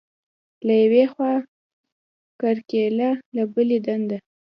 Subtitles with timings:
[0.65, 1.31] له یوې خوا
[2.41, 4.17] کرکیله، له بلې دنده.